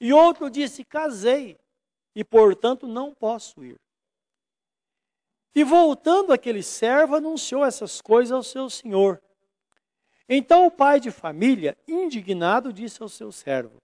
E 0.00 0.12
outro 0.12 0.50
disse: 0.50 0.84
Casei 0.84 1.58
e, 2.14 2.22
portanto, 2.24 2.86
não 2.86 3.14
posso 3.14 3.64
ir. 3.64 3.80
E 5.54 5.64
voltando 5.64 6.32
aquele 6.32 6.62
servo, 6.62 7.16
anunciou 7.16 7.64
essas 7.64 8.02
coisas 8.02 8.32
ao 8.32 8.42
seu 8.42 8.68
senhor. 8.68 9.22
Então 10.28 10.66
o 10.66 10.70
pai 10.70 10.98
de 10.98 11.10
família, 11.10 11.76
indignado, 11.86 12.72
disse 12.72 13.02
ao 13.02 13.08
seu 13.08 13.30
servo: 13.30 13.76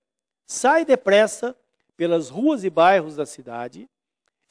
Sai 0.47 0.85
depressa 0.85 1.57
pelas 1.97 2.29
ruas 2.29 2.65
e 2.65 2.71
bairros 2.71 3.17
da 3.17 3.25
cidade 3.25 3.89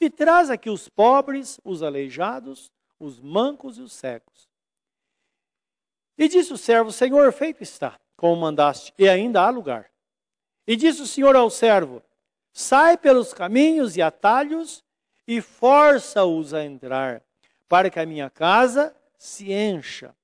e 0.00 0.08
traz 0.08 0.50
aqui 0.50 0.70
os 0.70 0.88
pobres, 0.88 1.60
os 1.64 1.82
aleijados, 1.82 2.72
os 2.98 3.20
mancos 3.20 3.78
e 3.78 3.82
os 3.82 3.92
cegos. 3.92 4.48
E 6.16 6.28
disse 6.28 6.52
o 6.52 6.58
servo: 6.58 6.90
Senhor, 6.90 7.30
feito 7.32 7.62
está, 7.62 7.98
como 8.16 8.40
mandaste, 8.40 8.92
e 8.98 9.08
ainda 9.08 9.42
há 9.42 9.50
lugar. 9.50 9.90
E 10.66 10.76
disse 10.76 11.02
o 11.02 11.06
Senhor 11.06 11.36
ao 11.36 11.50
servo: 11.50 12.02
Sai 12.52 12.96
pelos 12.96 13.34
caminhos 13.34 13.96
e 13.96 14.02
atalhos 14.02 14.82
e 15.26 15.42
força-os 15.42 16.54
a 16.54 16.64
entrar, 16.64 17.22
para 17.68 17.90
que 17.90 18.00
a 18.00 18.06
minha 18.06 18.30
casa 18.30 18.96
se 19.18 19.52
encha 19.52 20.14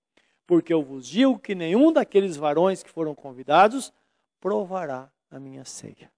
porque 0.48 0.72
eu 0.72 0.82
vos 0.82 1.06
digo 1.06 1.38
que 1.38 1.54
nenhum 1.54 1.92
daqueles 1.92 2.34
varões 2.34 2.82
que 2.82 2.88
foram 2.88 3.14
convidados 3.14 3.92
provará 4.40 5.12
a 5.30 5.38
minha 5.38 5.62
ceia. 5.62 6.10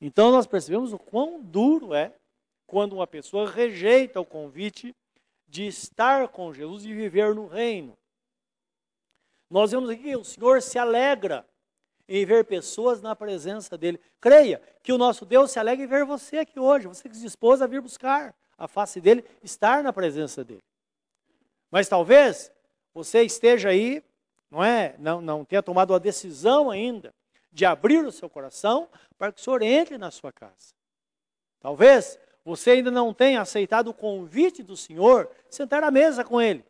Então 0.00 0.30
nós 0.30 0.46
percebemos 0.46 0.92
o 0.92 0.98
quão 1.00 1.42
duro 1.42 1.92
é 1.92 2.14
quando 2.64 2.92
uma 2.92 3.08
pessoa 3.08 3.50
rejeita 3.50 4.20
o 4.20 4.24
convite 4.24 4.94
de 5.48 5.66
estar 5.66 6.28
com 6.28 6.54
Jesus 6.54 6.84
e 6.84 6.94
viver 6.94 7.34
no 7.34 7.48
reino. 7.48 7.98
Nós 9.50 9.72
vemos 9.72 9.90
aqui 9.90 10.04
que 10.04 10.16
o 10.16 10.22
Senhor 10.22 10.62
se 10.62 10.78
alegra 10.78 11.44
em 12.08 12.24
ver 12.24 12.44
pessoas 12.44 13.02
na 13.02 13.16
presença 13.16 13.76
dele. 13.76 14.00
Creia 14.20 14.62
que 14.80 14.92
o 14.92 14.98
nosso 14.98 15.26
Deus 15.26 15.50
se 15.50 15.58
alegra 15.58 15.84
em 15.84 15.88
ver 15.88 16.04
você 16.04 16.38
aqui 16.38 16.60
hoje, 16.60 16.86
você 16.86 17.08
que 17.08 17.16
se 17.16 17.22
dispôs 17.22 17.60
a 17.60 17.66
vir 17.66 17.80
buscar 17.80 18.32
a 18.56 18.68
face 18.68 19.00
dele, 19.00 19.24
estar 19.42 19.82
na 19.82 19.92
presença 19.92 20.44
dele. 20.44 20.62
Mas 21.68 21.88
talvez 21.88 22.52
você 22.98 23.22
esteja 23.22 23.68
aí, 23.68 24.02
não 24.50 24.62
é? 24.62 24.96
Não, 24.98 25.20
não 25.20 25.44
tenha 25.44 25.62
tomado 25.62 25.94
a 25.94 26.00
decisão 26.00 26.68
ainda 26.68 27.14
de 27.52 27.64
abrir 27.64 28.04
o 28.04 28.10
seu 28.10 28.28
coração 28.28 28.88
para 29.16 29.30
que 29.30 29.40
o 29.40 29.44
Senhor 29.44 29.62
entre 29.62 29.96
na 29.96 30.10
sua 30.10 30.32
casa. 30.32 30.74
Talvez 31.60 32.18
você 32.44 32.72
ainda 32.72 32.90
não 32.90 33.14
tenha 33.14 33.40
aceitado 33.40 33.88
o 33.88 33.94
convite 33.94 34.64
do 34.64 34.76
Senhor 34.76 35.30
de 35.48 35.54
sentar 35.54 35.84
à 35.84 35.92
mesa 35.92 36.24
com 36.24 36.40
Ele, 36.40 36.64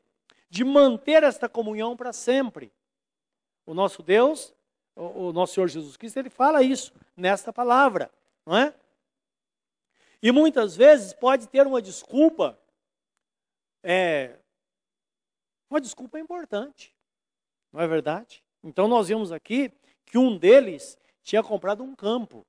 de 0.51 0.65
manter 0.65 1.23
esta 1.23 1.49
comunhão 1.49 1.97
para 1.97 2.13
sempre. 2.13 2.71
O 3.65 3.73
nosso 3.73 4.03
Deus, 4.03 4.53
o, 4.95 5.29
o 5.29 5.33
nosso 5.33 5.55
Senhor 5.55 5.69
Jesus 5.69 5.97
Cristo, 5.97 6.19
ele 6.19 6.31
fala 6.31 6.63
isso 6.63 6.93
nesta 7.17 7.55
palavra, 7.55 8.11
não 8.45 8.55
é? 8.55 8.75
E 10.23 10.31
muitas 10.31 10.77
vezes 10.77 11.15
pode 11.15 11.49
ter 11.49 11.67
uma 11.67 11.81
desculpa 11.81 12.59
é, 13.83 14.37
uma 15.71 15.81
desculpa 15.81 16.19
importante, 16.19 16.95
não 17.73 17.81
é 17.81 17.87
verdade? 17.87 18.43
Então 18.63 18.89
nós 18.89 19.09
vemos 19.09 19.33
aqui 19.33 19.73
que 20.05 20.19
um 20.19 20.37
deles 20.37 20.99
tinha 21.23 21.43
comprado 21.43 21.83
um 21.83 21.95
campo. 21.95 22.47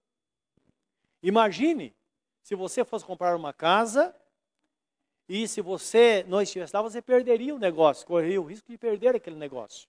Imagine 1.21 1.93
se 2.41 2.55
você 2.55 2.85
fosse 2.85 3.05
comprar 3.05 3.35
uma 3.35 3.53
casa 3.53 4.15
e 5.27 5.47
se 5.47 5.61
você 5.61 6.23
não 6.27 6.41
estivesse 6.41 6.75
lá, 6.75 6.81
você 6.81 7.01
perderia 7.01 7.53
o 7.53 7.59
negócio, 7.59 8.07
correria 8.07 8.41
o 8.41 8.45
risco 8.45 8.71
de 8.71 8.77
perder 8.77 9.15
aquele 9.15 9.35
negócio. 9.35 9.87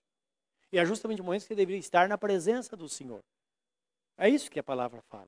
E 0.71 0.77
é 0.77 0.85
justamente 0.85 1.21
o 1.21 1.23
momento 1.23 1.41
que 1.41 1.47
você 1.47 1.55
deveria 1.55 1.79
estar 1.79 2.07
na 2.07 2.17
presença 2.17 2.77
do 2.77 2.87
Senhor. 2.87 3.23
É 4.17 4.29
isso 4.29 4.51
que 4.51 4.59
a 4.59 4.63
palavra 4.63 5.01
fala. 5.09 5.27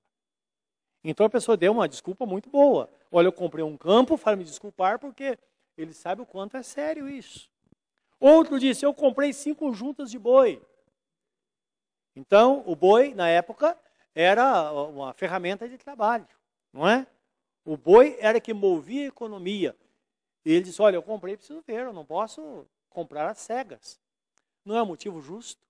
Então 1.03 1.25
a 1.25 1.29
pessoa 1.29 1.57
deu 1.57 1.71
uma 1.71 1.87
desculpa 1.87 2.25
muito 2.25 2.49
boa. 2.49 2.89
Olha, 3.11 3.27
eu 3.27 3.33
comprei 3.33 3.63
um 3.63 3.75
campo, 3.75 4.15
fala 4.15 4.37
me 4.37 4.43
desculpar 4.43 4.99
porque 4.99 5.37
ele 5.77 5.93
sabe 5.93 6.21
o 6.21 6.25
quanto 6.25 6.55
é 6.55 6.63
sério 6.63 7.09
isso. 7.09 7.49
Outro 8.23 8.57
disse: 8.57 8.85
Eu 8.85 8.93
comprei 8.93 9.33
cinco 9.33 9.73
juntas 9.73 10.09
de 10.09 10.17
boi. 10.17 10.61
Então, 12.15 12.63
o 12.65 12.73
boi, 12.73 13.13
na 13.13 13.27
época, 13.27 13.77
era 14.15 14.71
uma 14.71 15.11
ferramenta 15.13 15.67
de 15.67 15.77
trabalho, 15.77 16.25
não 16.71 16.87
é? 16.87 17.05
O 17.65 17.75
boi 17.75 18.15
era 18.21 18.39
que 18.39 18.53
movia 18.53 19.03
a 19.03 19.07
economia. 19.07 19.75
E 20.45 20.53
ele 20.53 20.63
disse: 20.63 20.81
Olha, 20.81 20.95
eu 20.95 21.03
comprei, 21.03 21.35
preciso 21.35 21.61
ver, 21.67 21.81
eu 21.81 21.91
não 21.91 22.05
posso 22.05 22.65
comprar 22.89 23.29
às 23.29 23.39
cegas. 23.39 23.99
Não 24.63 24.77
é 24.77 24.83
motivo 24.85 25.19
justo. 25.19 25.61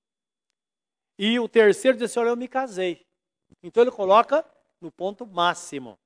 E 1.18 1.40
o 1.40 1.50
terceiro 1.50 1.98
disse: 1.98 2.20
Olha, 2.20 2.30
eu 2.30 2.38
me 2.38 2.48
casei. 2.48 3.04
Então 3.64 3.82
ele 3.82 3.90
coloca 3.90 4.46
no 4.80 4.92
ponto 4.92 5.26
máximo: 5.26 5.98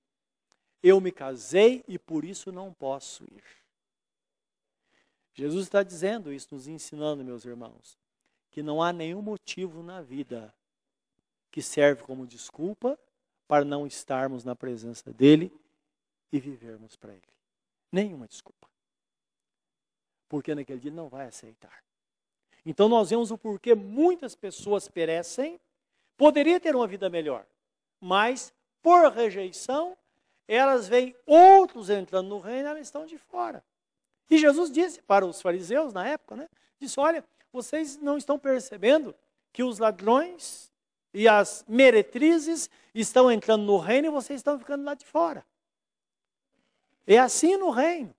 Eu 0.81 1.01
me 1.01 1.11
casei 1.11 1.83
e 1.89 1.99
por 1.99 2.23
isso 2.23 2.53
não 2.53 2.71
posso 2.73 3.25
ir. 3.25 3.43
Jesus 5.37 5.65
está 5.65 5.83
dizendo 5.83 6.33
isso, 6.33 6.47
nos 6.51 6.67
ensinando, 6.67 7.23
meus 7.23 7.45
irmãos, 7.45 7.95
que 8.49 8.63
não 8.63 8.81
há 8.81 8.91
nenhum 8.91 9.21
motivo 9.21 9.83
na 9.83 10.01
vida 10.01 10.51
que 11.51 11.61
serve 11.61 12.01
como 12.01 12.25
desculpa 12.25 12.99
para 13.47 13.63
não 13.63 13.85
estarmos 13.85 14.43
na 14.43 14.55
presença 14.55 15.13
dele 15.13 15.53
e 16.31 16.39
vivermos 16.39 16.95
para 16.95 17.13
ele. 17.13 17.21
Nenhuma 17.91 18.27
desculpa. 18.27 18.67
Porque 20.27 20.55
naquele 20.55 20.79
dia 20.79 20.91
não 20.91 21.07
vai 21.07 21.27
aceitar. 21.27 21.83
Então 22.65 22.89
nós 22.89 23.11
vemos 23.11 23.29
o 23.29 23.37
porquê 23.37 23.75
muitas 23.75 24.35
pessoas 24.35 24.87
perecem, 24.87 25.59
poderia 26.17 26.59
ter 26.59 26.75
uma 26.75 26.87
vida 26.87 27.09
melhor, 27.09 27.45
mas 28.01 28.51
por 28.81 29.11
rejeição, 29.11 29.95
elas 30.47 30.87
veem 30.87 31.15
outros 31.25 31.89
entrando 31.89 32.27
no 32.27 32.39
reino, 32.39 32.69
elas 32.69 32.87
estão 32.87 33.05
de 33.05 33.17
fora. 33.17 33.63
E 34.29 34.37
Jesus 34.37 34.71
disse 34.71 35.01
para 35.01 35.25
os 35.25 35.41
fariseus 35.41 35.93
na 35.93 36.07
época, 36.07 36.35
né? 36.35 36.49
Disse: 36.79 36.99
Olha, 36.99 37.23
vocês 37.51 37.97
não 37.97 38.17
estão 38.17 38.37
percebendo 38.37 39.15
que 39.53 39.63
os 39.63 39.79
ladrões 39.79 40.71
e 41.13 41.27
as 41.27 41.65
meretrizes 41.67 42.69
estão 42.93 43.31
entrando 43.31 43.63
no 43.63 43.77
reino 43.77 44.07
e 44.07 44.11
vocês 44.11 44.39
estão 44.39 44.59
ficando 44.59 44.83
lá 44.83 44.93
de 44.93 45.05
fora. 45.05 45.45
É 47.05 47.17
assim 47.17 47.57
no 47.57 47.69
reino. 47.69 48.13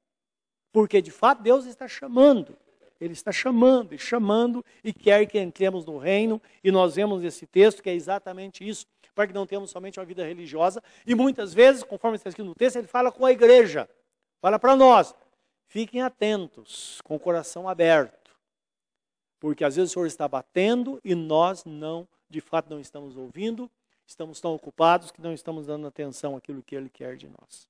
Porque 0.73 1.01
de 1.03 1.11
fato 1.11 1.43
Deus 1.43 1.67
está 1.67 1.87
chamando. 1.87 2.57
Ele 3.01 3.13
está 3.13 3.31
chamando 3.31 3.95
e 3.95 3.99
chamando 3.99 4.65
e 4.83 4.93
quer 4.93 5.25
que 5.27 5.39
entremos 5.39 5.85
no 5.85 5.99
reino. 5.99 6.41
E 6.65 6.71
nós 6.73 6.97
vemos 6.97 7.23
esse 7.23 7.47
texto 7.47 7.83
que 7.83 7.91
é 7.91 7.95
exatamente 7.95 8.67
isso. 8.67 8.87
Para 9.15 9.27
que 9.27 9.35
não 9.35 9.47
tenhamos 9.47 9.71
somente 9.71 9.99
uma 9.99 10.07
vida 10.07 10.25
religiosa. 10.25 10.83
E 11.07 11.15
muitas 11.15 11.53
vezes, 11.53 11.83
conforme 11.83 12.17
está 12.17 12.29
escrito 12.29 12.47
no 12.47 12.55
texto, 12.55 12.77
ele 12.77 12.87
fala 12.87 13.13
com 13.13 13.25
a 13.25 13.33
igreja. 13.33 13.89
Fala 14.41 14.59
para 14.59 14.75
nós. 14.75 15.15
Fiquem 15.69 16.01
atentos, 16.01 17.01
com 17.05 17.15
o 17.15 17.21
coração 17.21 17.69
aberto. 17.69 18.37
Porque 19.39 19.65
às 19.65 19.77
vezes 19.77 19.91
o 19.91 19.95
Senhor 19.95 20.07
está 20.07 20.27
batendo 20.27 21.01
e 21.05 21.15
nós 21.15 21.65
não, 21.65 22.09
de 22.29 22.41
fato, 22.41 22.71
não 22.71 22.81
estamos 22.81 23.17
ouvindo. 23.17 23.71
Estamos 24.07 24.41
tão 24.41 24.55
ocupados 24.55 25.11
que 25.11 25.21
não 25.21 25.33
estamos 25.33 25.67
dando 25.67 25.87
atenção 25.87 26.37
àquilo 26.37 26.63
que 26.63 26.75
Ele 26.75 26.89
quer 26.89 27.17
de 27.17 27.29
nós. 27.29 27.69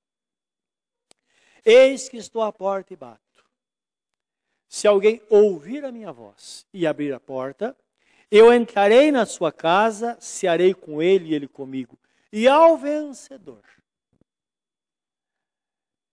Eis 1.65 2.07
que 2.07 2.15
estou 2.15 2.41
à 2.41 2.51
porta 2.51 2.93
e 2.93 2.95
bato. 2.95 3.19
Se 4.69 4.87
alguém 4.87 5.21
ouvir 5.29 5.83
a 5.83 5.91
minha 5.91 6.13
voz 6.13 6.65
e 6.73 6.87
abrir 6.87 7.13
a 7.13 7.19
porta, 7.19 7.75
eu 8.31 8.53
entrarei 8.53 9.11
na 9.11 9.25
sua 9.25 9.51
casa, 9.51 10.15
cearei 10.21 10.73
com 10.73 11.01
ele 11.01 11.29
e 11.29 11.33
ele 11.33 11.47
comigo. 11.47 11.97
E 12.31 12.47
ao 12.47 12.77
vencedor, 12.77 13.63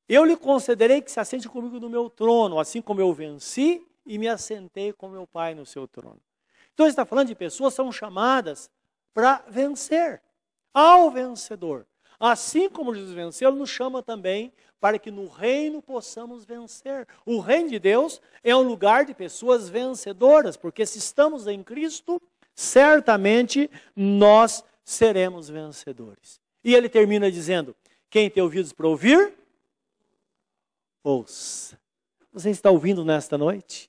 eu 0.09 0.25
lhe 0.25 0.37
concederei 0.37 1.03
que 1.03 1.11
se 1.11 1.19
assente 1.19 1.49
comigo 1.49 1.81
no 1.81 1.91
meu 1.91 2.09
trono, 2.09 2.59
assim 2.59 2.81
como 2.81 3.01
eu 3.01 3.13
venci 3.13 3.85
e 4.05 4.19
me 4.19 4.29
assentei 4.29 4.93
com 4.93 5.09
meu 5.09 5.27
Pai 5.27 5.55
no 5.55 5.67
seu 5.67 5.89
trono. 5.89 6.21
Então, 6.73 6.87
ele 6.87 6.93
está 6.93 7.05
falando 7.05 7.29
de 7.29 7.35
pessoas 7.35 7.73
que 7.73 7.77
são 7.77 7.91
chamadas 7.91 8.71
para 9.13 9.43
vencer. 9.49 10.23
Ao 10.73 11.11
vencedor. 11.11 11.87
Assim 12.21 12.69
como 12.69 12.95
Jesus 12.95 13.15
venceu, 13.15 13.49
ele 13.49 13.59
nos 13.59 13.71
chama 13.71 14.03
também 14.03 14.53
para 14.79 14.99
que 14.99 15.11
no 15.11 15.27
reino 15.27 15.81
possamos 15.81 16.45
vencer. 16.45 17.09
O 17.25 17.41
reino 17.41 17.71
de 17.71 17.79
Deus 17.79 18.21
é 18.45 18.55
um 18.55 18.63
lugar 18.63 19.07
de 19.07 19.15
pessoas 19.15 19.69
vencedoras, 19.69 20.57
porque 20.57 20.85
se 20.85 20.99
estamos 20.99 21.47
em 21.47 21.63
Cristo, 21.63 22.21
certamente 22.55 23.71
nós 23.95 24.63
seremos 24.85 25.49
vencedores. 25.49 26.41
E 26.63 26.75
ele 26.75 26.89
termina 26.89 27.31
dizendo: 27.31 27.75
Quem 28.11 28.31
tem 28.31 28.43
ouvidos 28.43 28.73
para 28.73 28.87
ouvir, 28.87 29.33
ouça. 31.07 31.79
Você 32.33 32.51
está 32.51 32.69
ouvindo 32.69 33.05
nesta 33.05 33.39
noite? 33.39 33.89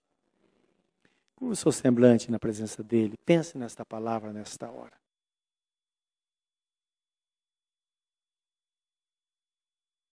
Como 1.35 1.51
o 1.51 1.55
seu 1.55 1.71
semblante 1.71 2.29
na 2.31 2.37
presença 2.37 2.83
dele, 2.83 3.15
pense 3.25 3.57
nesta 3.57 3.83
palavra 3.83 4.31
nesta 4.31 4.69
hora. 4.69 4.93